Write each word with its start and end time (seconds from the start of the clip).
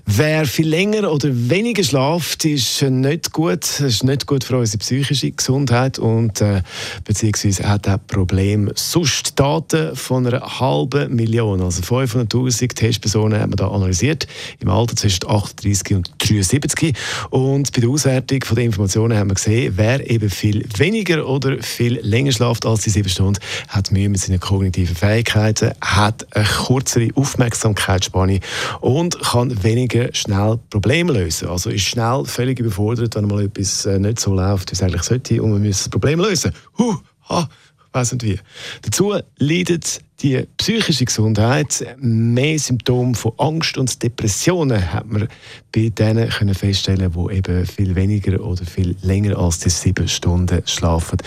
Wer 0.04 0.44
viel 0.44 0.68
länger 0.68 1.10
oder 1.10 1.30
weniger 1.32 1.82
schlaft, 1.82 2.44
ist 2.44 2.82
nicht 2.82 3.32
gut. 3.32 3.62
Das 3.62 3.80
ist 3.80 4.04
nicht 4.04 4.26
gut 4.26 4.44
für 4.44 4.58
unsere 4.58 4.76
psychische 4.78 5.30
Gesundheit 5.30 5.98
und 5.98 6.42
äh, 6.42 6.60
beziehungsweise 7.04 7.66
hat 7.66 7.88
auch 7.88 7.96
Problem. 8.06 8.70
Sonst 8.74 9.38
Daten 9.38 9.96
von 9.96 10.25
einer 10.26 10.60
halben 10.60 11.14
Million, 11.14 11.60
also 11.60 11.82
500.000 11.82 12.74
Testpersonen 12.74 13.40
haben 13.40 13.52
wir 13.52 13.56
da 13.56 13.68
analysiert 13.68 14.26
im 14.60 14.68
Alter 14.68 14.96
zwischen 14.96 15.28
38 15.28 15.96
und 15.96 16.10
73 16.18 16.96
und 17.30 17.72
bei 17.72 17.80
der 17.80 17.90
Auswertung 17.90 18.40
der 18.40 18.64
Informationen 18.64 19.16
haben 19.16 19.30
wir 19.30 19.34
gesehen, 19.34 19.74
wer 19.76 20.08
eben 20.10 20.30
viel 20.30 20.66
weniger 20.76 21.26
oder 21.28 21.62
viel 21.62 21.98
länger 22.00 22.32
schlaft 22.32 22.66
als 22.66 22.82
die 22.82 22.90
sieben 22.90 23.08
Stunden, 23.08 23.40
hat 23.68 23.92
Mühe 23.92 24.08
mit 24.08 24.20
seinen 24.20 24.40
kognitiven 24.40 24.96
Fähigkeiten, 24.96 25.72
hat 25.80 26.26
eine 26.34 26.44
kürzere 26.44 27.08
Aufmerksamkeitsspanne 27.14 28.40
und 28.80 29.20
kann 29.20 29.62
weniger 29.62 30.12
schnell 30.14 30.58
Probleme 30.70 31.12
lösen. 31.12 31.48
Also 31.48 31.70
ist 31.70 31.84
schnell 31.84 32.24
völlig 32.24 32.58
überfordert, 32.58 33.14
wenn 33.14 33.26
mal 33.26 33.44
etwas 33.44 33.86
äh, 33.86 33.98
nicht 33.98 34.20
so 34.20 34.34
läuft, 34.34 34.70
wie 34.70 34.74
es 34.74 34.82
eigentlich 34.82 35.02
sollte 35.02 35.42
und 35.42 35.50
man 35.50 35.62
muss 35.62 35.78
das 35.78 35.88
Problem 35.88 36.20
lösen. 36.20 36.52
Huh, 36.78 36.96
ha, 37.28 37.48
weiss 37.92 38.12
nicht 38.12 38.24
wie. 38.24 38.38
Dazu 38.82 39.14
leidet 39.38 40.00
die 40.22 40.46
psychische 40.56 41.04
Gesundheit, 41.04 41.84
mehr 41.98 42.58
Symptome 42.58 43.14
von 43.14 43.32
Angst 43.36 43.76
und 43.76 44.02
Depressionen 44.02 44.92
hat 44.92 45.06
man 45.06 45.28
bei 45.72 45.90
denen 45.90 46.30
können 46.30 46.54
feststellen, 46.54 47.12
die 47.12 47.36
eben 47.36 47.66
viel 47.66 47.94
weniger 47.94 48.42
oder 48.42 48.64
viel 48.64 48.96
länger 49.02 49.38
als 49.38 49.58
die 49.58 49.68
sieben 49.68 50.08
Stunden 50.08 50.62
schlafen. 50.64 51.18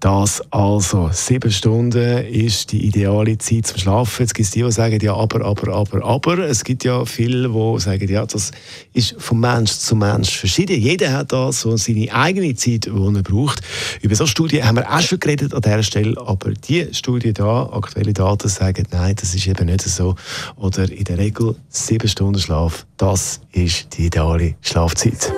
Das 0.00 0.40
also 0.50 1.10
sieben 1.12 1.50
Stunden 1.50 2.24
ist 2.24 2.72
die 2.72 2.86
ideale 2.86 3.36
Zeit 3.36 3.66
zum 3.66 3.78
Schlafen. 3.78 4.22
Jetzt 4.22 4.34
gibt 4.34 4.46
es 4.46 4.52
die, 4.52 4.62
die 4.62 4.72
sagen 4.72 4.98
ja, 5.02 5.14
aber, 5.14 5.44
aber, 5.44 5.74
aber, 5.74 6.02
aber. 6.02 6.38
Es 6.38 6.64
gibt 6.64 6.84
ja 6.84 7.04
viele, 7.04 7.50
die 7.50 7.80
sagen 7.80 8.08
ja, 8.08 8.24
das 8.24 8.52
ist 8.94 9.16
von 9.18 9.38
Mensch 9.38 9.72
zu 9.72 9.94
Mensch 9.94 10.38
verschieden. 10.38 10.80
Jeder 10.80 11.12
hat 11.12 11.32
da 11.32 11.52
so 11.52 11.76
seine 11.76 12.10
eigene 12.14 12.54
Zeit, 12.54 12.86
die 12.86 12.90
er 12.90 13.22
braucht. 13.22 13.60
Über 14.00 14.14
so 14.14 14.24
Studien 14.24 14.66
haben 14.66 14.76
wir 14.76 14.90
auch 14.90 15.02
schon 15.02 15.20
geredet 15.20 15.52
an 15.52 15.60
dieser 15.60 15.82
Stelle, 15.82 16.14
aber 16.24 16.52
die 16.52 16.88
Studie 16.94 17.34
da, 17.34 17.68
aktuelle 17.70 18.14
Daten 18.14 18.29
Berater 18.30 18.48
sagen, 18.48 18.86
nein, 18.92 19.16
das 19.16 19.34
ist 19.34 19.48
eben 19.48 19.66
nicht 19.66 19.82
so. 19.82 20.14
Oder 20.54 20.88
in 20.88 21.02
der 21.02 21.18
Regel 21.18 21.56
sieben 21.68 22.06
Stunden 22.06 22.38
Schlaf, 22.38 22.86
das 22.96 23.40
ist 23.50 23.98
die 23.98 24.06
ideale 24.06 24.54
Schlafzeit. 24.60 25.32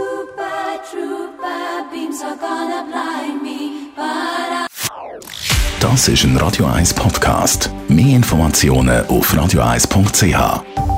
Das 5.80 6.08
ist 6.08 6.24
ein 6.24 6.36
Radio 6.36 6.66
1 6.66 6.92
Podcast. 6.92 7.70
Mehr 7.88 8.16
Informationen 8.16 9.06
auf 9.06 9.32
radio1.ch. 9.32 10.91